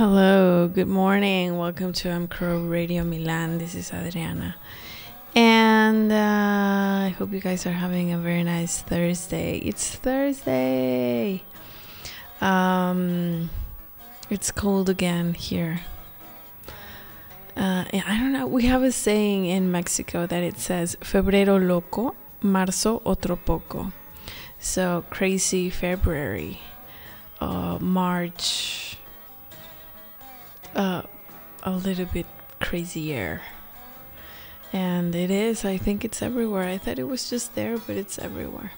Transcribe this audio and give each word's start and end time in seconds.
Hello, 0.00 0.66
good 0.66 0.88
morning. 0.88 1.58
Welcome 1.58 1.92
to 1.92 2.08
M 2.08 2.26
Crow 2.26 2.60
Radio 2.60 3.04
Milan. 3.04 3.58
This 3.58 3.74
is 3.74 3.92
Adriana. 3.92 4.56
And 5.36 6.10
uh, 6.10 7.04
I 7.04 7.14
hope 7.18 7.34
you 7.34 7.40
guys 7.40 7.66
are 7.66 7.72
having 7.72 8.10
a 8.10 8.16
very 8.16 8.42
nice 8.42 8.80
Thursday. 8.80 9.58
It's 9.58 9.94
Thursday. 9.94 11.44
Um, 12.40 13.50
it's 14.30 14.50
cold 14.50 14.88
again 14.88 15.34
here. 15.34 15.80
Uh, 17.54 17.84
I 17.92 18.16
don't 18.18 18.32
know. 18.32 18.46
We 18.46 18.64
have 18.72 18.82
a 18.82 18.92
saying 18.92 19.44
in 19.44 19.70
Mexico 19.70 20.26
that 20.26 20.42
it 20.42 20.58
says 20.58 20.96
Febrero 21.02 21.60
loco, 21.60 22.16
marzo 22.40 23.02
otro 23.04 23.36
poco. 23.36 23.92
So 24.58 25.04
crazy 25.10 25.68
February, 25.68 26.58
uh, 27.38 27.76
March, 27.78 28.96
uh, 30.74 31.02
a 31.62 31.70
little 31.70 32.06
bit 32.06 32.26
crazier. 32.60 33.40
And 34.72 35.14
it 35.14 35.30
is, 35.30 35.64
I 35.64 35.76
think 35.76 36.04
it's 36.04 36.22
everywhere. 36.22 36.68
I 36.68 36.78
thought 36.78 36.98
it 36.98 37.08
was 37.08 37.28
just 37.28 37.54
there, 37.54 37.78
but 37.78 37.96
it's 37.96 38.18
everywhere. 38.18 38.72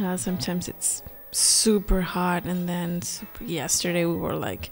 Uh, 0.00 0.16
sometimes 0.16 0.68
it's 0.68 1.02
super 1.32 2.02
hot, 2.02 2.44
and 2.44 2.68
then 2.68 3.02
super, 3.02 3.44
yesterday 3.44 4.04
we 4.04 4.14
were 4.14 4.36
like, 4.36 4.70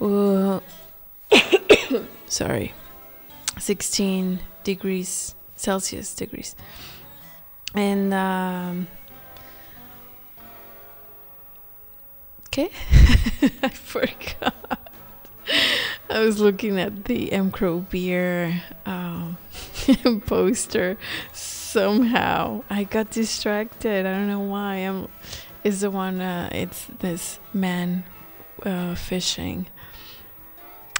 uh, 0.00 0.60
sorry, 2.26 2.74
16 3.58 4.40
degrees 4.64 5.34
Celsius 5.56 6.14
degrees. 6.14 6.54
And, 7.74 8.12
um, 8.12 8.86
okay, 12.48 12.70
I 13.62 13.68
forgot. 13.68 14.85
I 16.10 16.20
was 16.20 16.40
looking 16.40 16.78
at 16.78 17.04
the 17.04 17.32
M 17.32 17.50
Crow 17.50 17.80
beer 17.80 18.62
um, 18.84 19.38
poster. 20.26 20.96
Somehow 21.32 22.64
I 22.70 22.84
got 22.84 23.10
distracted. 23.10 24.06
I 24.06 24.10
don't 24.10 24.28
know 24.28 24.40
why. 24.40 24.76
I'm. 24.76 25.08
Is 25.64 25.80
the 25.80 25.90
one? 25.90 26.20
Uh, 26.20 26.48
it's 26.52 26.86
this 27.00 27.40
man 27.52 28.04
uh, 28.62 28.94
fishing, 28.94 29.66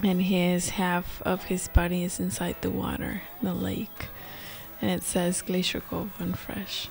and 0.02 0.22
his 0.22 0.70
half 0.70 1.22
of 1.22 1.44
his 1.44 1.68
body 1.68 2.02
is 2.02 2.18
inside 2.18 2.56
the 2.60 2.70
water, 2.70 3.22
the 3.42 3.54
lake, 3.54 4.08
and 4.80 4.90
it 4.90 5.02
says 5.02 5.42
Glacier 5.42 5.80
Cove 5.80 6.12
and 6.18 6.36
Fresh. 6.38 6.88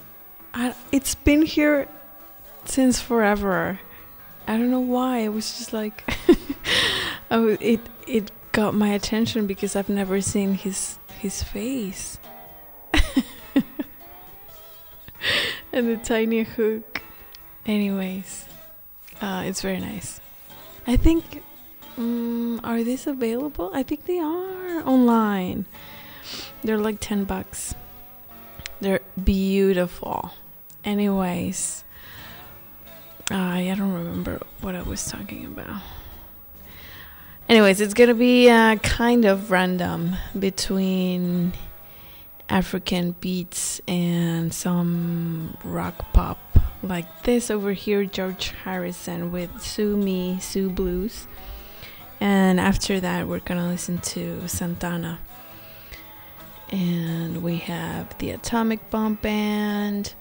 I, 0.54 0.74
it's 0.92 1.16
been 1.16 1.42
here 1.42 1.88
since 2.64 3.02
forever. 3.02 3.80
I 4.48 4.58
don't 4.58 4.72
know 4.72 4.80
why. 4.80 5.20
It 5.20 5.30
was 5.30 5.58
just 5.58 5.74
like. 5.74 6.04
oh, 7.32 7.58
it 7.60 7.80
it 8.08 8.32
got 8.52 8.74
my 8.74 8.90
attention 8.90 9.48
because 9.48 9.76
I've 9.76 9.90
never 9.90 10.22
seen 10.22 10.54
his 10.54 10.98
his 11.20 11.44
face. 11.44 12.20
and 15.74 15.88
the 15.90 15.98
tiny 15.98 16.44
hook. 16.44 17.02
Anyways, 17.66 18.46
uh, 19.22 19.44
it's 19.46 19.62
very 19.62 19.80
nice. 19.80 20.22
I 20.88 20.98
think, 20.98 21.42
um, 21.98 22.62
are 22.64 22.84
these 22.84 23.08
available? 23.08 23.72
I 23.74 23.82
think 23.82 24.06
they 24.06 24.20
are 24.20 24.88
online. 24.88 25.66
They're 26.64 26.78
like 26.78 27.00
10 27.00 27.24
bucks. 27.26 27.74
They're 28.82 29.02
beautiful. 29.22 30.32
Anyways, 30.84 31.84
I 33.32 33.74
don't 33.76 33.94
remember 33.94 34.42
what 34.62 34.76
I 34.76 34.84
was 34.84 35.06
talking 35.06 35.46
about. 35.46 35.82
Anyways, 37.50 37.82
it's 37.82 37.94
gonna 37.94 38.14
be 38.14 38.50
uh, 38.50 38.76
kind 38.78 39.26
of 39.26 39.50
random 39.52 40.16
between 40.38 41.54
African 42.50 43.16
beats 43.20 43.82
and 43.88 44.54
some 44.54 45.58
rock 45.64 46.14
pop 46.14 46.40
like 46.84 47.24
this 47.24 47.50
over 47.50 47.74
here 47.74 48.06
George 48.06 48.54
Harrison 48.64 49.32
with 49.32 49.62
Sue 49.62 49.98
Me 49.98 50.40
Sue 50.40 50.70
Blues. 50.70 51.28
And 52.20 52.60
after 52.60 53.00
that 53.00 53.28
we're 53.28 53.40
gonna 53.40 53.68
listen 53.68 53.98
to 54.00 54.48
Santana. 54.48 55.20
And 56.70 57.44
we 57.44 57.58
have 57.58 58.18
the 58.20 58.32
Atomic 58.32 58.90
Bomb 58.90 59.16
Band 59.16 60.14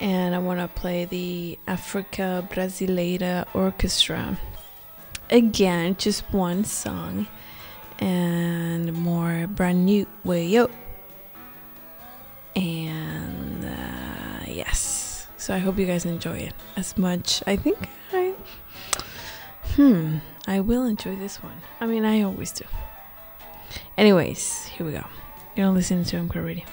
and 0.00 0.34
I 0.34 0.38
want 0.38 0.60
to 0.60 0.68
play 0.68 1.04
the 1.04 1.58
Africa 1.66 2.46
Brasileira 2.50 3.46
Orchestra. 3.54 4.38
Again 5.30 5.96
just 5.98 6.22
one 6.32 6.64
song. 6.64 7.26
And 8.00 8.92
more 8.92 9.48
brand 9.48 9.84
new. 9.84 10.06
Way 10.24 10.56
up 10.58 10.70
and 12.54 13.64
uh, 13.64 14.44
yes. 14.46 15.26
So 15.36 15.54
i 15.54 15.58
hope 15.58 15.78
you 15.78 15.86
guys 15.86 16.04
enjoy 16.04 16.38
it 16.38 16.54
as 16.76 16.96
much. 16.98 17.42
I 17.46 17.56
think 17.56 17.88
i 18.12 18.34
hmm 19.74 20.18
i 20.46 20.60
will 20.60 20.84
enjoy 20.84 21.16
this 21.16 21.42
one. 21.42 21.60
I 21.80 21.86
mean 21.86 22.04
i 22.04 22.22
always 22.22 22.52
do. 22.52 22.64
Anyways 23.96 24.66
here 24.66 24.86
we 24.86 24.92
go. 24.92 25.04
You're 25.56 25.68
listening 25.70 26.04
to 26.04 26.16
M 26.16 26.28
Crow 26.28 26.42
radio 26.42 26.64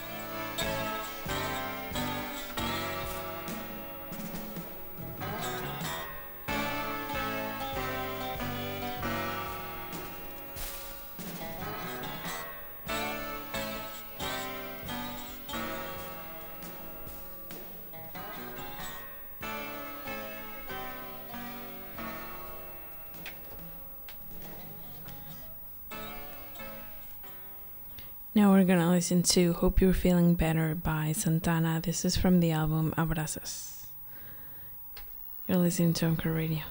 Now 28.35 28.51
we're 28.51 28.65
gonna 28.65 28.89
listen 28.89 29.23
to 29.23 29.53
Hope 29.53 29.79
You're 29.79 29.93
Feeling 29.93 30.35
Better 30.35 30.75
by 30.75 31.13
Santana. 31.13 31.79
This 31.81 32.03
is 32.03 32.17
from 32.17 32.41
the 32.41 32.51
album 32.51 32.93
Abraxas. 32.97 33.85
You're 35.47 35.59
listening 35.59 35.93
to 35.93 36.07
Anchor 36.07 36.33
Radio. 36.33 36.63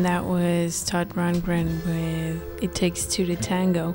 And 0.00 0.06
that 0.06 0.24
was 0.24 0.82
Todd 0.82 1.10
Rundgren 1.10 1.84
with 1.84 2.62
It 2.62 2.74
Takes 2.74 3.04
Two 3.04 3.26
to 3.26 3.36
Tango. 3.36 3.94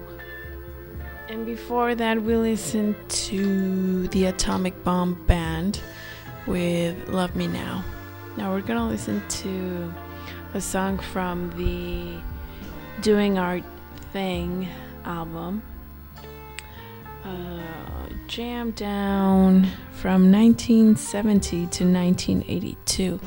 And 1.30 1.48
before 1.48 1.96
that, 1.96 2.22
we 2.22 2.36
listened 2.36 2.96
to 3.10 4.08
the 4.10 4.26
Atomic 4.26 4.84
Bomb 4.84 5.16
Band 5.26 5.82
with 6.46 7.10
Love 7.10 7.36
Me 7.36 7.48
Now. 7.48 7.84
Now 8.38 8.54
we're 8.54 8.62
gonna 8.62 8.88
listen 8.88 9.28
to 9.28 9.92
a 10.54 10.62
song 10.62 11.00
from 11.00 11.50
the 11.58 12.22
Doing 13.02 13.40
Our 13.40 13.62
Thing 14.14 14.68
album. 15.06 15.64
Uh, 17.24 18.10
Jam 18.28 18.70
Down 18.70 19.72
from 19.94 20.32
1970 20.32 21.50
to 21.50 21.84
1982 21.84 23.20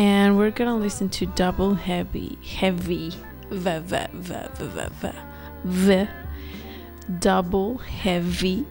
and 0.00 0.38
we're 0.38 0.50
gonna 0.50 0.78
listen 0.78 1.10
to 1.10 1.26
double 1.26 1.74
heavy 1.74 2.38
heavy 2.42 3.12
v 3.50 3.80
v 3.80 4.06
v 4.14 4.48
v 4.54 4.66
v 4.66 4.88
v, 4.98 5.12
v 5.64 6.08
double 7.18 7.76
heavy 7.76 8.64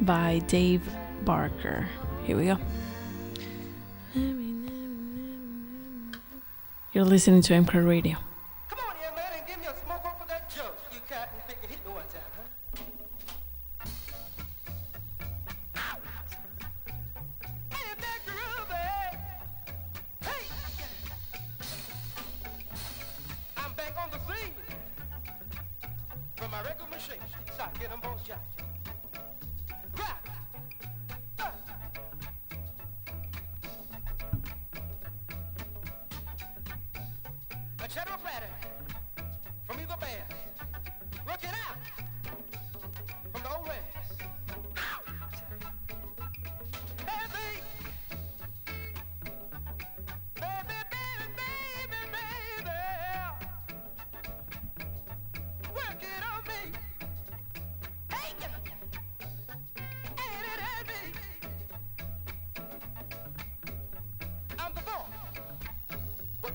by 0.00 0.38
dave 0.46 0.80
barker. 1.22 1.86
Here 2.24 2.34
we 2.34 2.46
go. 2.46 2.58
You're 6.94 7.04
listening 7.04 7.42
to 7.42 7.52
mcr 7.52 7.86
radio 7.86 8.29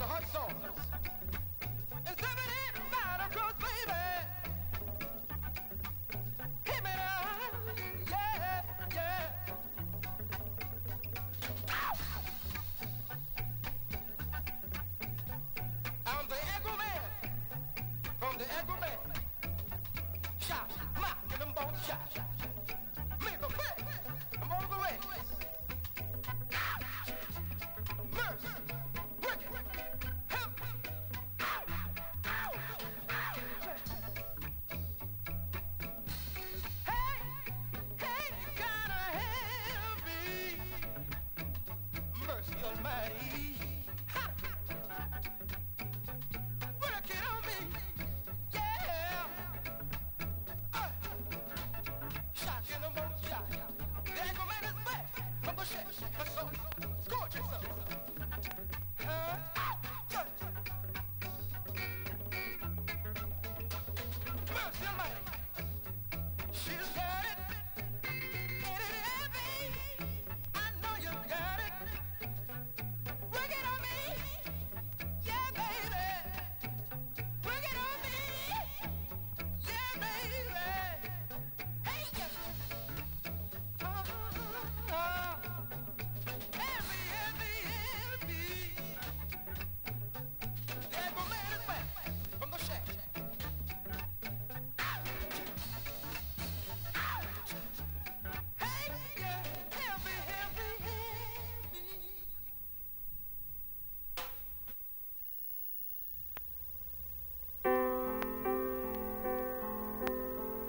the 0.06 0.14
hot 0.14 0.24
sauce. 0.32 0.52
And 2.06 2.20
serve 2.20 2.38
it 2.38 2.50
in 2.68 2.82
baby. 3.60 4.02
Hit 6.64 6.84
me 6.84 6.90
now, 6.96 7.22
yeah, 8.12 8.62
yeah. 8.94 9.28
I'm 16.06 16.28
the 16.28 16.40
Echo 16.56 16.74
Man 16.78 17.02
from 18.20 18.38
the 18.38 18.46
Echo 18.46 18.80
Man. 18.80 19.05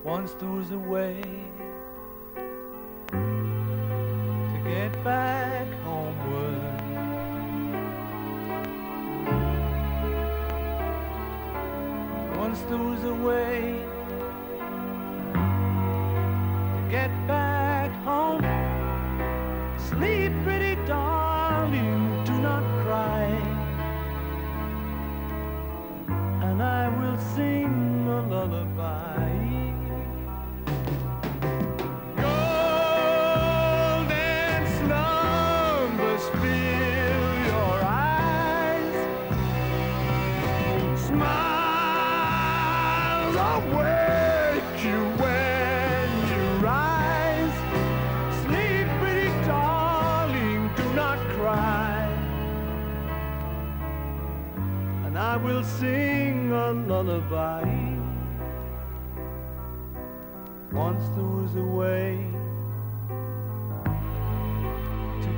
once 0.06 0.34
throws 0.34 0.70
way. 0.78 1.20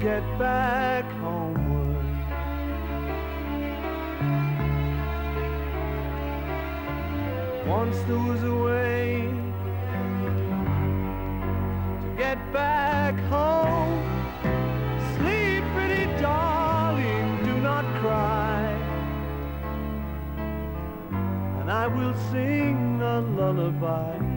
get 0.01 0.23
back 0.39 1.05
homeward. 1.21 1.97
Once 7.67 7.99
there 8.07 8.19
was 8.19 8.43
a 8.45 8.55
way 8.55 9.29
to 12.01 12.15
get 12.17 12.39
back 12.53 13.19
home. 13.25 14.05
Sleep, 15.17 15.65
pretty 15.75 16.05
darling, 16.23 17.45
do 17.45 17.59
not 17.61 17.85
cry. 18.01 18.71
And 21.61 21.71
I 21.71 21.89
will 21.89 22.15
sing 22.31 23.03
a 23.03 23.21
lullaby. 23.21 24.28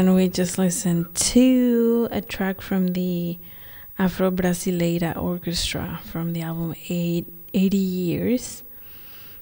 And 0.00 0.14
we 0.14 0.30
just 0.30 0.56
listened 0.56 1.14
to 1.14 2.08
a 2.10 2.22
track 2.22 2.62
from 2.62 2.94
the 2.94 3.36
Afro 3.98 4.30
Brasileira 4.30 5.14
Orchestra 5.14 6.00
from 6.02 6.32
the 6.32 6.40
album 6.40 6.74
Eight, 6.88 7.26
80 7.52 7.76
Years. 7.76 8.62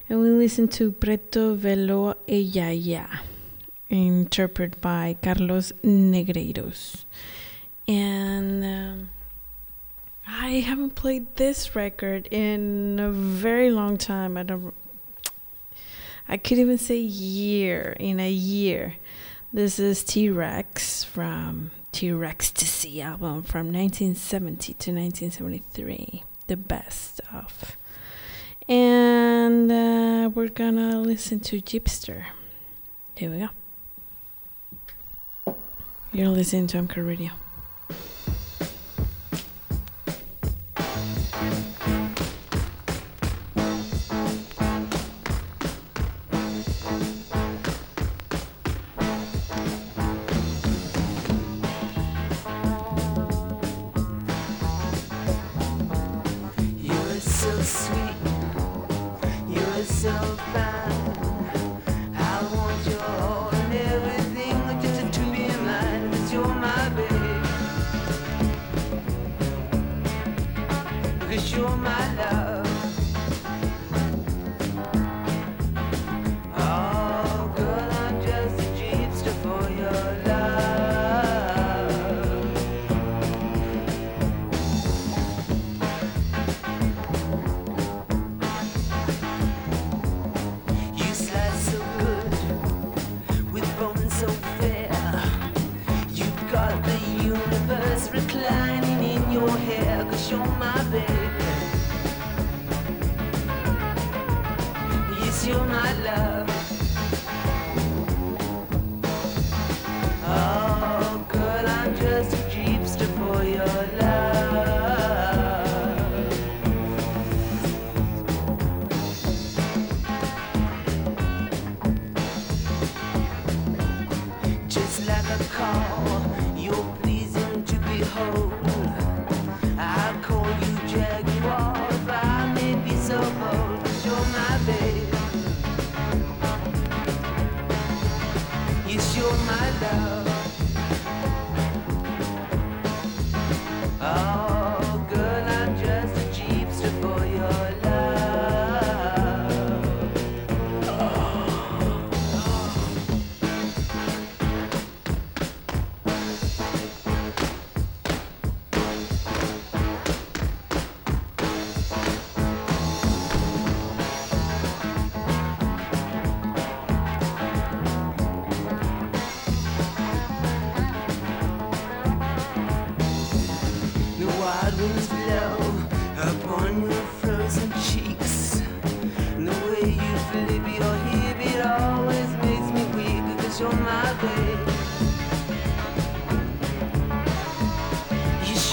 And 0.09 0.21
we 0.21 0.31
listened 0.31 0.73
to 0.73 0.91
Preto 0.91 1.55
Velo 1.55 2.17
e 2.27 2.41
ya 2.41 3.07
interpreted 3.89 4.81
by 4.81 5.17
Carlos 5.23 5.71
Negreiros. 5.85 7.05
And 7.87 8.65
um, 8.65 9.11
I 10.27 10.59
haven't 10.67 10.97
played 10.97 11.37
this 11.37 11.77
record 11.77 12.27
in 12.33 12.99
a 12.99 13.13
very 13.13 13.71
long 13.71 13.97
time. 13.97 14.37
I 14.37 14.43
don't. 14.43 14.75
I 16.29 16.37
could 16.37 16.59
even 16.59 16.79
say 16.79 16.99
year 16.99 17.95
in 18.01 18.19
a 18.19 18.29
year. 18.29 18.97
This 19.51 19.79
is 19.79 20.05
T 20.05 20.29
Rex 20.29 21.05
from 21.05 21.71
T 21.91 22.09
Rextasy 22.11 23.03
album 23.03 23.43
from 23.43 23.73
1970 23.73 24.75
to 24.75 24.93
1973. 24.93 26.23
The 26.49 26.57
best 26.59 27.23
of. 27.33 27.75
And 28.69 29.73
uh, 29.73 30.29
we're 30.35 30.49
gonna 30.49 31.01
listen 31.01 31.41
to 31.41 31.63
Jeepster. 31.63 32.27
Here 33.15 33.31
we 33.31 33.49
go. 35.47 35.55
You're 36.13 36.29
listening 36.29 36.67
to 36.67 36.79
M 36.79 36.87
Crow 36.87 37.05
Radio. 37.05 37.31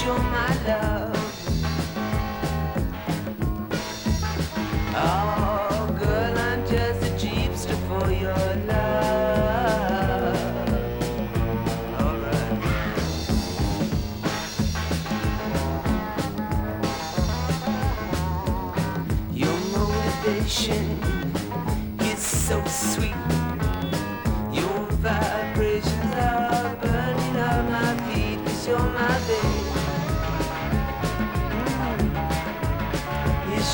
you're 0.06 0.18
my 0.18 0.64
love. 0.68 1.05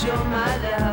you're 0.05 0.25
my 0.25 0.57
love. 0.57 0.92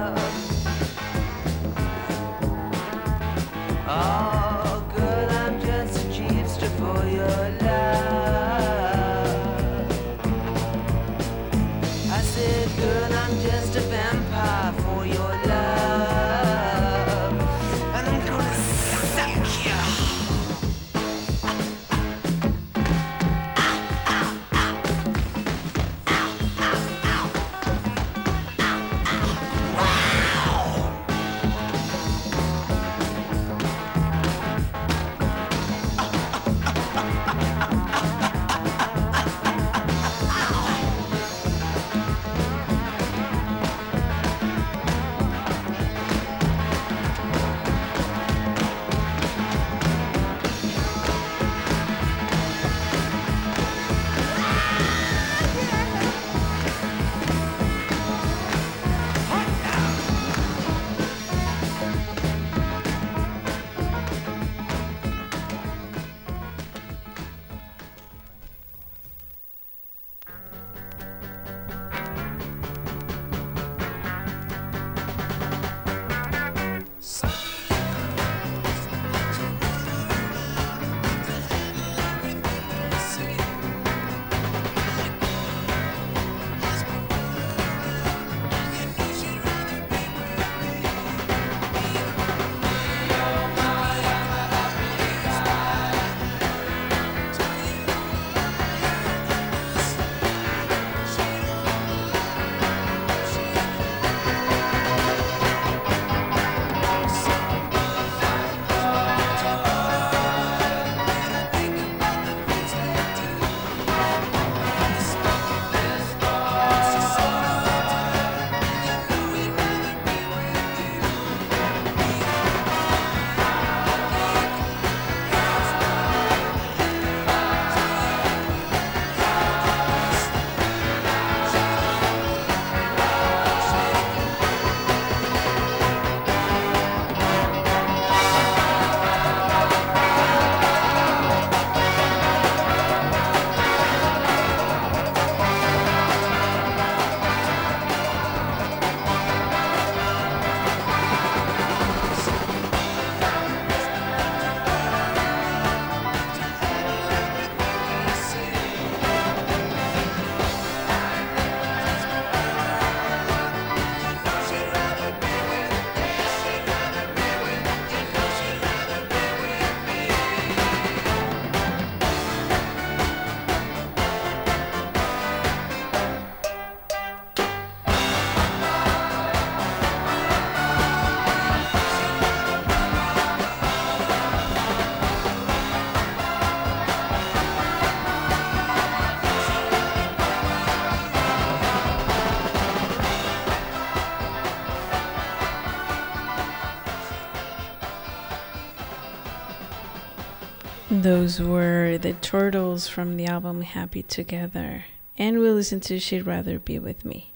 Those 201.01 201.39
were 201.39 201.97
the 201.97 202.11
Turtles 202.11 202.89
from 202.89 203.15
the 203.15 203.25
album 203.25 203.61
Happy 203.61 204.03
Together. 204.03 204.83
And 205.17 205.39
we 205.39 205.49
listened 205.49 205.83
to 205.83 205.97
She'd 205.97 206.25
Rather 206.25 206.59
Be 206.59 206.77
With 206.77 207.05
Me. 207.05 207.31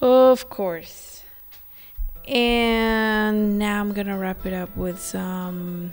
Of 0.00 0.48
course. 0.48 1.24
And 2.28 3.58
now 3.58 3.80
I'm 3.80 3.92
gonna 3.94 4.16
wrap 4.16 4.46
it 4.46 4.52
up 4.52 4.76
with 4.76 5.00
some 5.00 5.92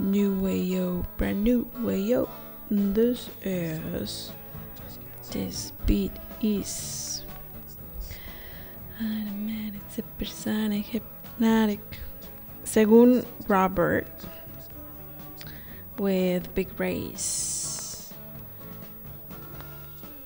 new 0.00 0.34
wayo, 0.34 1.06
brand 1.18 1.44
new 1.44 1.68
way 1.78 2.00
wayo. 2.00 2.28
This 2.68 3.30
is 3.44 4.32
this 5.30 5.72
beat 5.86 6.18
is 6.42 7.22
automatic, 9.00 9.82
supersonic, 9.88 10.84
hypnotic. 10.84 11.78
Según 12.64 13.24
Robert, 13.46 14.08
with 15.98 16.54
Big 16.54 16.68
Race. 16.78 18.12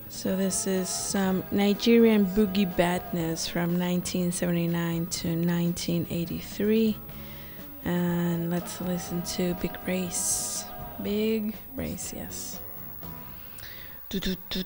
So 0.08 0.36
this 0.36 0.66
is 0.68 0.88
some 0.88 1.42
Nigerian 1.50 2.26
boogie 2.26 2.76
badness 2.76 3.48
from 3.48 3.78
1979 3.78 5.06
to 5.06 5.28
1983. 5.28 6.96
And 7.84 8.50
let's 8.50 8.80
listen 8.82 9.22
to 9.22 9.54
Big 9.54 9.76
Race. 9.86 10.64
Big 11.02 11.56
Race, 11.74 12.12
yes. 12.14 12.60
Do, 14.10 14.20
do, 14.20 14.36
do. 14.48 14.62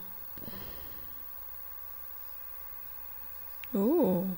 Ooh. 3.74 4.28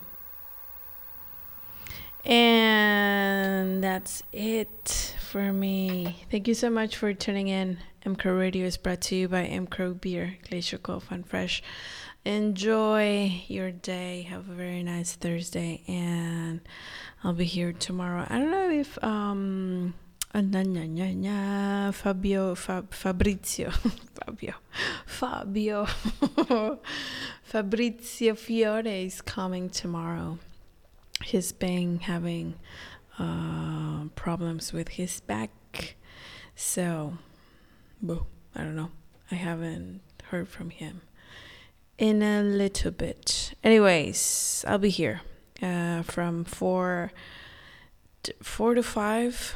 And 2.25 3.83
that's 3.83 4.23
it 4.33 5.15
for 5.29 5.53
me. 5.53 6.25
Thank 6.31 6.49
you 6.49 6.55
so 6.55 6.71
much 6.71 6.97
for 6.97 7.13
tuning 7.13 7.49
in. 7.49 7.77
M 8.07 8.17
Crow 8.17 8.33
Radio 8.33 8.65
is 8.65 8.79
brought 8.79 9.03
to 9.03 9.15
you 9.15 9.29
by 9.29 9.45
M 9.45 9.67
Crow 9.67 9.93
Beer, 9.93 10.39
Glacier 10.49 10.79
Cove 10.79 11.07
and 11.11 11.27
Fresh. 11.27 11.63
Enjoy 12.25 13.43
your 13.47 13.71
day. 13.71 14.23
Have 14.23 14.49
a 14.49 14.55
very 14.55 14.83
nice 14.83 15.17
Thursday, 15.17 15.83
and 15.87 16.61
I'll 17.23 17.35
be 17.35 17.45
here 17.45 17.75
tomorrow. 17.75 18.27
I 18.29 18.39
don't 18.39 18.51
know 18.51 18.71
if 18.71 19.05
um 19.05 19.95
uh, 20.35 21.93
Fabio 21.93 22.55
Fab, 22.55 22.95
Fabrizio 22.95 23.71
Fabio 24.25 24.55
Fabio 25.05 25.87
Fabrizio 27.43 28.35
Fiore 28.35 29.05
is 29.05 29.21
coming 29.21 29.69
tomorrow. 29.69 30.39
He's 31.23 31.53
been 31.53 31.99
having 32.01 32.55
uh, 33.19 34.05
problems 34.15 34.73
with 34.73 34.89
his 34.89 35.21
back, 35.21 35.51
so 36.55 37.19
boo, 38.01 38.27
I 38.55 38.63
don't 38.63 38.77
know. 38.77 38.91
I 39.31 39.35
haven't 39.35 40.01
heard 40.25 40.49
from 40.49 40.71
him 40.71 41.03
in 41.99 42.23
a 42.23 42.43
little 42.43 42.91
bit. 42.91 43.55
Anyways, 43.63 44.65
I'll 44.67 44.79
be 44.79 44.91
here 44.91 45.21
uh, 45.63 46.03
from 46.03 46.45
four, 46.45 47.13
to, 48.23 48.35
four 48.43 48.75
to 48.75 48.83
five. 48.83 49.55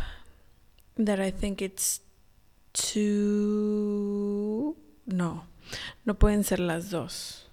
That 0.97 1.21
I 1.21 1.31
think 1.31 1.63
it's 1.63 2.01
two. 2.75 3.97
No, 5.07 5.45
no 6.05 6.15
pueden 6.15 6.45
ser 6.45 6.59
las 6.59 6.91
dos. 6.91 7.45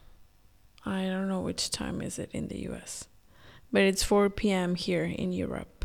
I 0.86 1.05
don't 1.05 1.28
know 1.28 1.41
which 1.41 1.70
time 1.70 2.01
is 2.01 2.18
it 2.20 2.30
in 2.34 2.47
the 2.47 2.60
U.S., 2.70 3.07
but 3.72 3.84
it's 3.84 4.01
4 4.03 4.30
p.m. 4.30 4.76
here 4.76 5.03
in 5.03 5.32
Europe, 5.34 5.79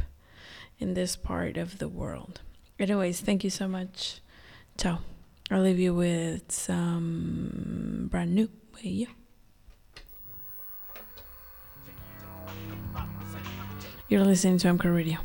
in 0.79 0.95
this 0.95 1.17
part 1.17 1.57
of 1.57 1.79
the 1.79 1.89
world. 1.89 2.41
Anyways, 2.79 3.21
thank 3.21 3.45
you 3.45 3.51
so 3.51 3.69
much. 3.69 4.21
Ciao. 4.77 4.99
I'll 5.51 5.63
leave 5.63 5.79
you 5.79 5.95
with 5.95 6.51
some 6.51 8.09
brand 8.11 8.35
new. 8.35 8.49
Yeah. 8.81 9.07
You're 14.09 14.25
listening 14.25 14.59
to 14.59 14.69
M 14.69 14.79
Crow 14.79 14.93
Radio. 14.93 15.19